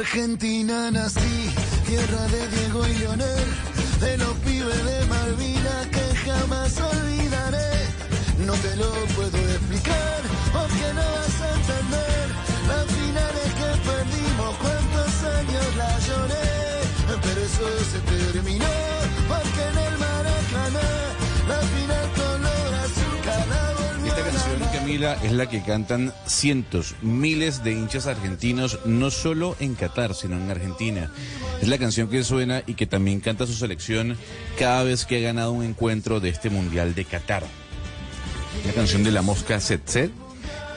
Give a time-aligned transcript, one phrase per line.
[0.00, 1.50] Argentina nací,
[1.84, 3.44] tierra de Diego y Leonel,
[3.98, 7.72] de los pibes de Malvinas que jamás olvidaré.
[8.46, 10.20] No te lo puedo explicar,
[10.52, 12.26] porque no vas a entender
[12.68, 16.48] las finales que perdimos, cuántos años la lloré,
[17.20, 17.98] pero eso se
[18.32, 18.74] terminó,
[24.88, 30.36] Camila, es la que cantan cientos, miles de hinchas argentinos, no solo en Qatar, sino
[30.36, 31.12] en Argentina.
[31.60, 34.16] Es la canción que suena y que también canta su selección
[34.58, 37.44] cada vez que ha ganado un encuentro de este Mundial de Qatar.
[38.64, 40.10] La canción de la mosca Set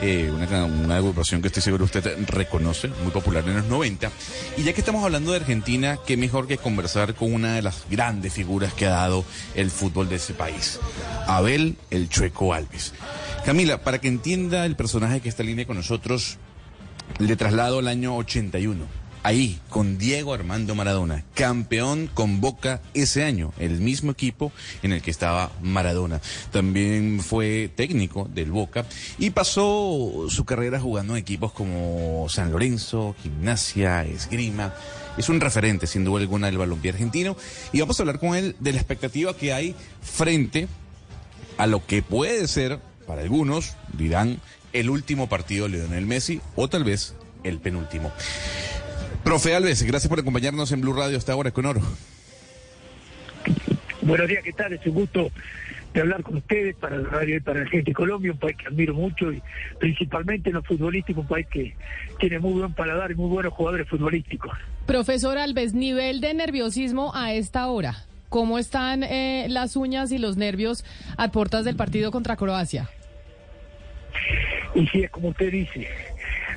[0.01, 4.11] eh, una, una agrupación que estoy seguro usted reconoce, muy popular en los 90.
[4.57, 7.85] Y ya que estamos hablando de Argentina, qué mejor que conversar con una de las
[7.89, 10.79] grandes figuras que ha dado el fútbol de ese país,
[11.27, 12.93] Abel el Chueco Alves.
[13.45, 16.37] Camila, para que entienda el personaje que está en línea con nosotros,
[17.17, 18.85] le traslado al año 81.
[19.23, 24.51] Ahí, con Diego Armando Maradona, campeón con Boca ese año, el mismo equipo
[24.83, 26.21] en el que estaba Maradona.
[26.51, 28.85] También fue técnico del Boca
[29.17, 34.73] y pasó su carrera jugando en equipos como San Lorenzo, Gimnasia, Esgrima.
[35.17, 37.35] Es un referente, sin duda alguna, del balompié argentino.
[37.73, 40.67] Y vamos a hablar con él de la expectativa que hay frente
[41.57, 42.79] a lo que puede ser,
[43.11, 44.37] para algunos, dirán,
[44.71, 47.13] el último partido de Lionel Messi o tal vez
[47.43, 48.09] el penúltimo.
[49.25, 51.81] Profe Alves, gracias por acompañarnos en Blue Radio hasta ahora con Oro.
[54.01, 54.71] Buenos días, ¿qué tal?
[54.71, 55.29] Es un gusto
[55.93, 58.55] de hablar con ustedes para el radio y para la gente de Colombia, un país
[58.55, 59.41] que admiro mucho y
[59.77, 61.75] principalmente en lo futbolístico, un país que
[62.17, 64.57] tiene muy buen paladar y muy buenos jugadores futbolísticos.
[64.85, 68.05] Profesor Alves, nivel de nerviosismo a esta hora.
[68.29, 70.85] ¿Cómo están eh, las uñas y los nervios
[71.17, 72.89] a puertas del partido contra Croacia?
[74.73, 75.87] Y si es como usted dice,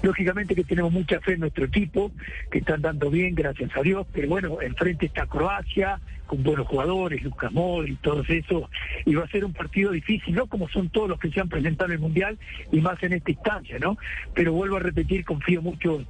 [0.03, 2.13] lógicamente que tenemos mucha fe en nuestro equipo,
[2.51, 7.23] que están dando bien, gracias a Dios, pero bueno, enfrente está Croacia, con buenos jugadores,
[7.23, 8.71] Lucas Modri, todo eso,
[9.05, 11.49] y va a ser un partido difícil, no como son todos los que se han
[11.49, 12.39] presentado en el Mundial,
[12.71, 13.99] y más en esta instancia, ¿no?
[14.33, 16.05] Pero vuelvo a repetir, confío mucho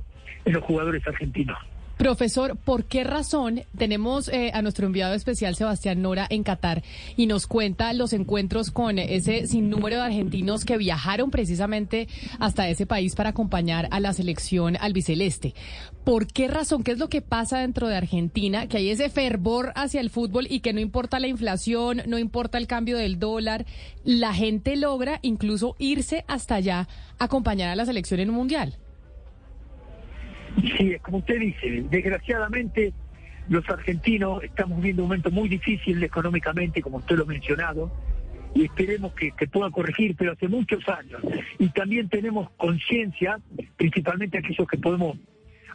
[0.44, 1.58] en los jugadores argentinos.
[1.96, 6.82] Profesor, ¿por qué razón tenemos eh, a nuestro enviado especial Sebastián Nora en Qatar
[7.16, 12.08] y nos cuenta los encuentros con ese sinnúmero de argentinos que viajaron precisamente
[12.40, 15.54] hasta ese país para acompañar a la selección albiceleste?
[16.02, 16.82] ¿Por qué razón?
[16.82, 18.66] ¿Qué es lo que pasa dentro de Argentina?
[18.66, 22.58] Que hay ese fervor hacia el fútbol y que no importa la inflación, no importa
[22.58, 23.66] el cambio del dólar,
[24.02, 26.88] la gente logra incluso irse hasta allá
[27.18, 28.78] a acompañar a la selección en un mundial.
[30.60, 32.92] Sí, es como usted dice, desgraciadamente
[33.48, 37.92] los argentinos estamos viviendo un momento muy difícil económicamente, como usted lo ha mencionado,
[38.54, 41.20] y esperemos que, que pueda corregir, pero hace muchos años.
[41.58, 43.38] Y también tenemos conciencia,
[43.76, 45.18] principalmente aquellos que podemos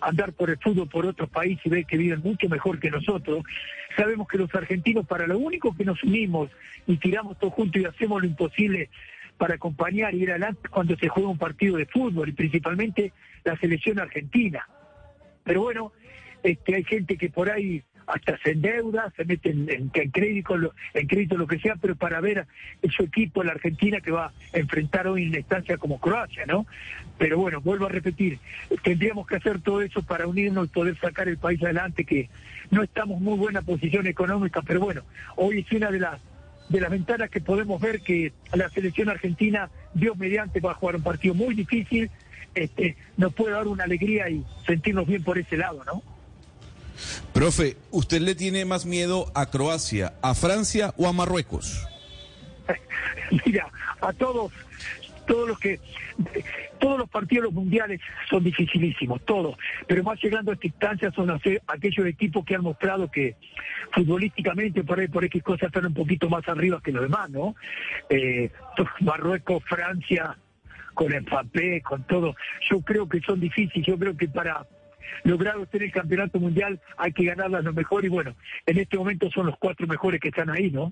[0.02, 3.44] andar por el fútbol por otros países y ver que viven mucho mejor que nosotros.
[3.96, 6.50] Sabemos que los argentinos, para lo único que nos unimos
[6.88, 8.90] y tiramos todos juntos y hacemos lo imposible
[9.40, 13.14] para acompañar y ir adelante cuando se juega un partido de fútbol y principalmente
[13.46, 14.68] la selección argentina.
[15.46, 15.92] Pero bueno,
[16.44, 20.58] este, hay gente que por ahí hasta se endeuda, se mete en, en- en crédito,
[20.58, 22.48] lo- en crédito lo que sea, pero para ver a
[22.96, 26.66] su equipo, la Argentina, que va a enfrentar hoy en una instancia como Croacia, ¿no?
[27.18, 28.40] Pero bueno, vuelvo a repetir,
[28.84, 32.30] tendríamos que hacer todo eso para unirnos y poder sacar el país adelante, que
[32.72, 35.04] no estamos en muy buena posición económica, pero bueno,
[35.36, 36.20] hoy es una de las
[36.70, 40.96] de las ventanas que podemos ver que la selección argentina, Dios mediante, va a jugar
[40.96, 42.10] un partido muy difícil,
[42.56, 46.02] este, nos puede dar una alegría y sentirnos bien por ese lado, ¿no?
[47.34, 51.88] Profe, ¿usted le tiene más miedo a Croacia, a Francia o a Marruecos?
[53.46, 53.68] Mira,
[54.02, 54.52] a todos,
[55.30, 55.80] todos los que,
[56.80, 59.56] todos los partidos los mundiales son dificilísimos, todos,
[59.88, 63.36] pero más llegando a esta instancia son aquellos equipos que han mostrado que
[63.94, 67.56] futbolísticamente por ahí por X cosas están un poquito más arriba que los demás, ¿no?
[68.10, 68.50] Eh,
[69.02, 70.36] Marruecos, Francia,
[70.96, 72.36] con el papel, con todo.
[72.68, 74.66] Yo creo que son difíciles, yo creo que para
[75.24, 78.36] lograr obtener el campeonato mundial hay que ganar a lo mejor y bueno,
[78.66, 80.92] en este momento son los cuatro mejores que están ahí, ¿no?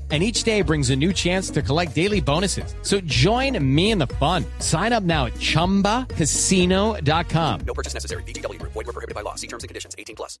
[0.11, 2.75] and each day brings a new chance to collect daily bonuses.
[2.81, 4.43] So join me in the fun.
[4.59, 7.59] Sign up now at ChumbaCasino.com.
[7.65, 8.23] No purchase necessary.
[8.23, 8.61] BGW.
[8.61, 9.35] Void were prohibited by law.
[9.35, 9.95] See terms and conditions.
[9.97, 10.37] 18 plus.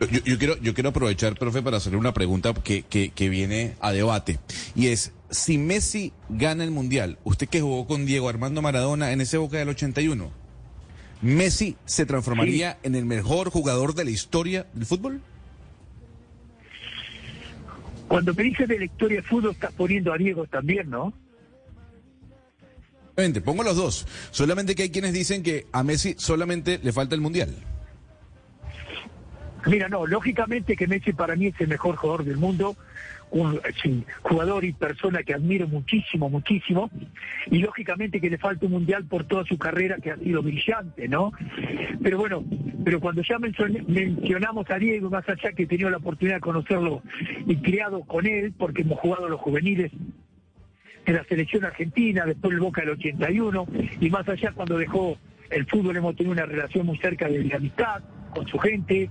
[0.00, 3.76] Yo, yo quiero, yo quiero aprovechar, profe, para hacerle una pregunta que, que, que viene
[3.80, 4.38] a debate.
[4.74, 9.20] Y es, si Messi gana el Mundial, usted que jugó con Diego Armando Maradona en
[9.20, 10.30] ese Boca del 81,
[11.22, 15.22] ¿Messi se transformaría en el mejor jugador de la historia del fútbol?
[18.08, 21.12] Cuando me dices de la historia de fútbol, estás poniendo a Diego también, ¿no?
[23.44, 24.06] Pongo los dos.
[24.30, 27.54] Solamente que hay quienes dicen que a Messi solamente le falta el Mundial.
[29.66, 32.76] Mira, no, lógicamente que Messi para mí es el mejor jugador del mundo,
[33.30, 33.60] un
[34.22, 36.90] jugador y persona que admiro muchísimo, muchísimo,
[37.50, 41.08] y lógicamente que le falta un mundial por toda su carrera que ha sido brillante,
[41.08, 41.32] ¿no?
[42.02, 42.44] Pero bueno,
[42.84, 47.02] pero cuando ya mencionamos a Diego, más allá que he tenido la oportunidad de conocerlo
[47.46, 49.90] y criado con él, porque hemos jugado los juveniles
[51.06, 53.66] en la selección argentina, después el Boca del 81,
[54.00, 55.18] y más allá cuando dejó
[55.50, 58.02] el fútbol hemos tenido una relación muy cerca de, de amistad
[58.34, 59.10] con su gente.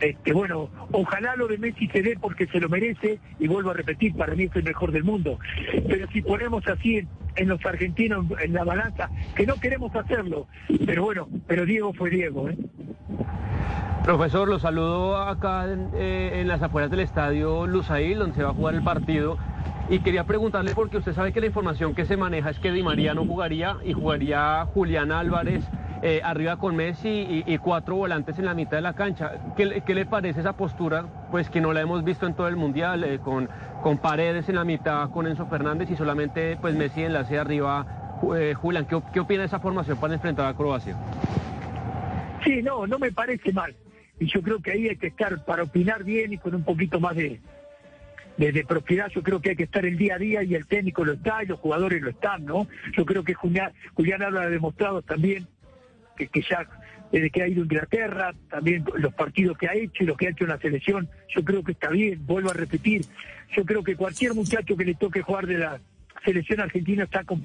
[0.00, 3.74] Este, bueno, ojalá lo de Messi se dé porque se lo merece, y vuelvo a
[3.74, 5.38] repetir, para mí es el mejor del mundo.
[5.88, 7.06] Pero si ponemos así
[7.36, 10.46] en, los argentinos en la balanza, que no queremos hacerlo,
[10.84, 12.56] pero bueno, pero Diego fue Diego, ¿eh?
[14.04, 18.50] Profesor, lo saludo acá en, eh, en las afueras del estadio Lusail, donde se va
[18.50, 19.38] a jugar el partido.
[19.88, 22.82] Y quería preguntarle, porque usted sabe que la información que se maneja es que Di
[22.82, 25.64] María no jugaría y jugaría Julián Álvarez
[26.02, 29.32] eh, arriba con Messi y, cuatro volantes en la mitad de la cancha.
[29.56, 29.64] ¿Qué,
[29.94, 31.04] le- parece esa postura?
[31.30, 33.48] Pues que no la hemos visto en todo el Mundial, eh, con,
[33.82, 38.18] con Paredes en la mitad, con Enzo Fernández y solamente pues Messi enlace arriba.
[38.36, 40.96] Eh, Julián, ¿qué, op- ¿qué opina de esa formación para enfrentar a Croacia?
[42.44, 43.74] Sí, no, no me parece mal.
[44.18, 46.98] Y yo creo que ahí hay que estar para opinar bien y con un poquito
[47.00, 47.40] más de,
[48.36, 49.08] de, propiedad.
[49.08, 51.42] Yo creo que hay que estar el día a día y el técnico lo está
[51.42, 52.66] y los jugadores lo están, ¿no?
[52.96, 55.46] Yo creo que Julián, Julián Álvarez ha demostrado también
[56.16, 56.66] que, ya
[57.10, 60.26] desde que ha ido a Inglaterra, también los partidos que ha hecho y lo que
[60.26, 63.04] ha hecho en la selección, yo creo que está bien, vuelvo a repetir,
[63.54, 65.80] yo creo que cualquier muchacho que le toque jugar de la
[66.24, 67.40] selección argentina está con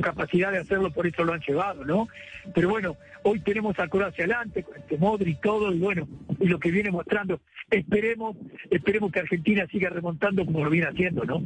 [0.00, 2.08] capacidad de hacerlo, por eso lo han llevado, ¿no?
[2.54, 6.08] Pero bueno, hoy tenemos a Croacia adelante, con este Modri y todo, y bueno,
[6.38, 8.36] y lo que viene mostrando, esperemos,
[8.70, 11.42] esperemos que Argentina siga remontando como lo viene haciendo, ¿no?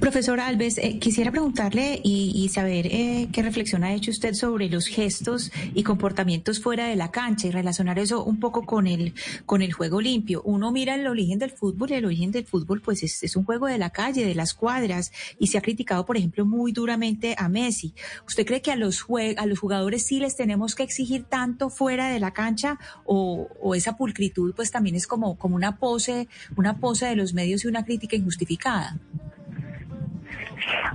[0.00, 4.86] Profesor Alves, eh, quisiera preguntarle y, saber eh, qué reflexión ha hecho usted sobre los
[4.86, 9.60] gestos y comportamientos fuera de la cancha y relacionar eso un poco con el, con
[9.60, 10.42] el juego limpio.
[10.44, 13.66] Uno mira el origen del fútbol y el origen del fútbol pues es, un juego
[13.66, 17.48] de la calle, de las cuadras y se ha criticado, por ejemplo, muy duramente a
[17.48, 17.94] Messi.
[18.26, 19.04] ¿Usted cree que a los,
[19.36, 23.74] a los jugadores sí les tenemos que exigir tanto fuera de la cancha o, o
[23.74, 27.68] esa pulcritud pues también es como, como una pose, una pose de los medios y
[27.68, 28.96] una crítica injustificada?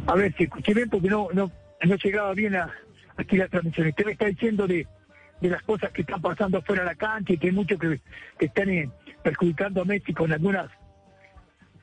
[0.06, 1.51] A ver, si escuché bien porque no, no,
[2.03, 2.70] llegaba bien a,
[3.18, 3.88] aquí la transmisión.
[3.88, 4.88] Usted me está diciendo de,
[5.42, 8.00] de las cosas que están pasando fuera de la cancha y que hay muchos que,
[8.38, 8.89] que están eh,
[9.24, 10.70] perjudicando a Messi con algunas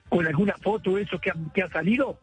[0.09, 2.19] con alguna foto eso que ha, que ha salido.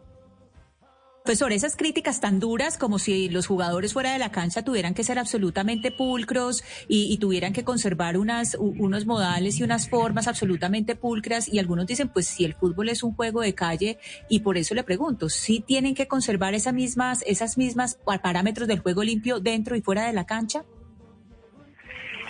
[1.28, 5.04] Profesor, esas críticas tan duras como si los jugadores fuera de la cancha tuvieran que
[5.04, 10.96] ser absolutamente pulcros y, y tuvieran que conservar unas, unos modales y unas formas absolutamente
[10.96, 13.98] pulcras y algunos dicen, pues si el fútbol es un juego de calle
[14.30, 18.66] y por eso le pregunto, ¿sí tienen que conservar esas mismas, esas mismas pa- parámetros
[18.70, 20.64] del juego limpio dentro y fuera de la cancha?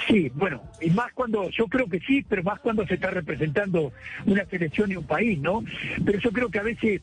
[0.07, 3.91] Sí, bueno, y más cuando, yo creo que sí, pero más cuando se está representando
[4.25, 5.63] una selección y un país, ¿no?
[6.03, 7.01] Pero yo creo que a veces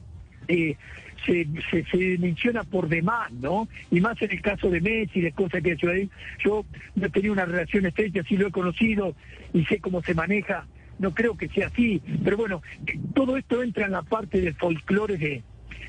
[0.49, 0.77] eh,
[1.25, 3.69] se, se, se menciona por demás, ¿no?
[3.91, 6.11] Y más en el caso de Messi, de cosas que ahí.
[6.45, 9.15] Yo no he tenido una relación estrecha, sí lo he conocido
[9.53, 10.67] y sé cómo se maneja.
[10.99, 12.63] No creo que sea así, pero bueno,
[13.15, 15.43] todo esto entra en la parte del folclore de,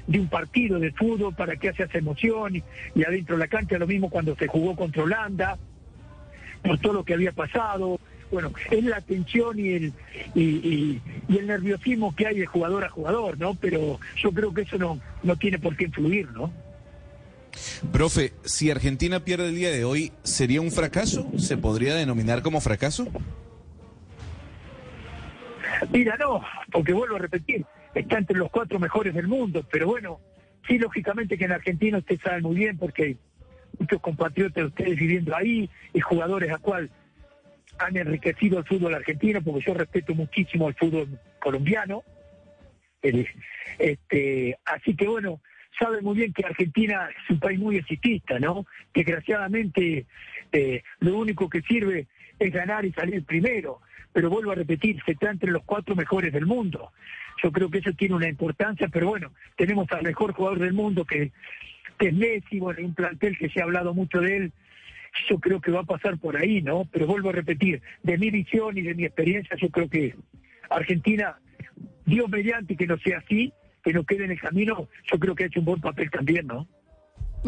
[0.07, 2.63] de un partido de fútbol para que esa emoción y,
[2.95, 5.57] y adentro de la cancha lo mismo cuando se jugó contra Holanda
[6.63, 7.99] por todo lo que había pasado.
[8.31, 9.93] Bueno, es la tensión y el,
[10.33, 13.53] y, y- y el nerviosismo que hay de jugador a jugador, ¿no?
[13.55, 16.51] Pero yo creo que eso no, no tiene por qué influir, ¿no?
[17.93, 21.31] Profe, si Argentina pierde el día de hoy, ¿sería un fracaso?
[21.37, 23.07] ¿Se podría denominar como fracaso?
[25.91, 26.41] Mira, no,
[26.71, 30.19] porque vuelvo a repetir, está entre los cuatro mejores del mundo, pero bueno,
[30.67, 33.17] sí, lógicamente que en Argentina usted sabe muy bien, porque
[33.79, 36.89] muchos compatriotas de ustedes viviendo ahí y jugadores a cual
[37.79, 42.03] han enriquecido el fútbol argentino, porque yo respeto muchísimo el fútbol colombiano.
[43.77, 45.41] Este, así que bueno,
[45.79, 48.65] sabe muy bien que Argentina es un país muy exitista, ¿no?
[48.93, 50.05] Desgraciadamente,
[50.51, 52.07] eh, lo único que sirve
[52.39, 53.81] es ganar y salir primero.
[54.13, 56.91] Pero vuelvo a repetir, se está entre los cuatro mejores del mundo.
[57.43, 61.03] Yo creo que eso tiene una importancia, pero bueno, tenemos al mejor jugador del mundo
[61.03, 61.31] que,
[61.99, 64.53] que es Messi, bueno, un plantel que se ha hablado mucho de él.
[65.29, 66.85] Yo creo que va a pasar por ahí, ¿no?
[66.91, 70.15] Pero vuelvo a repetir, de mi visión y de mi experiencia, yo creo que
[70.69, 71.37] Argentina,
[72.05, 73.53] Dios mediante que no sea así,
[73.83, 76.47] que no quede en el camino, yo creo que ha hecho un buen papel también,
[76.47, 76.67] ¿no?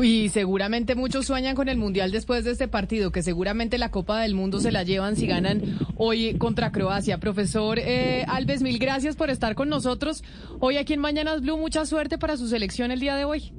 [0.04, 4.22] Y seguramente muchos sueñan con el Mundial después de este partido, que seguramente la Copa
[4.22, 5.62] del Mundo se la llevan si ganan
[5.96, 7.18] hoy contra Croacia.
[7.18, 10.24] Profesor eh, Alves, mil gracias por estar con nosotros.
[10.60, 13.52] Hoy aquí en Mañanas Blue, mucha suerte para su selección el día de hoy.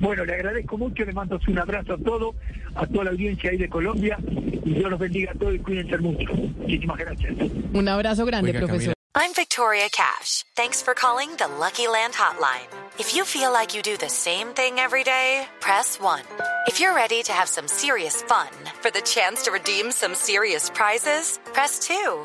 [0.00, 2.34] Bueno, le agradezco mucho, le mando un abrazo a todos,
[2.74, 5.98] a toda la audiencia ahí de Colombia, y Dios los bendiga a todos y cuídense
[5.98, 6.32] mucho.
[6.34, 7.34] Muchísimas gracias.
[7.72, 8.96] Un abrazo grande, Oiga, profesor.
[9.18, 10.44] I'm Victoria Cash.
[10.56, 12.68] Thanks for calling the Lucky Land Hotline.
[12.98, 16.20] If you feel like you do the same thing every day, press 1.
[16.66, 18.48] If you're ready to have some serious fun
[18.82, 22.24] for the chance to redeem some serious prizes, press 2.